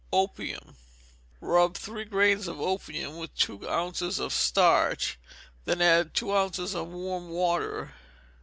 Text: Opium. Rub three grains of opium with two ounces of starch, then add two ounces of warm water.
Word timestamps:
Opium. 0.11 0.77
Rub 1.41 1.75
three 1.77 2.05
grains 2.05 2.47
of 2.47 2.59
opium 2.59 3.17
with 3.17 3.35
two 3.35 3.69
ounces 3.69 4.17
of 4.17 4.33
starch, 4.33 5.19
then 5.65 5.79
add 5.79 6.15
two 6.15 6.35
ounces 6.35 6.73
of 6.73 6.87
warm 6.87 7.29
water. 7.29 7.93